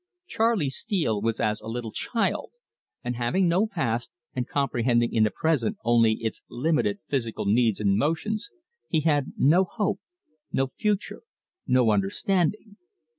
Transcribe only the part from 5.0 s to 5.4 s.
in the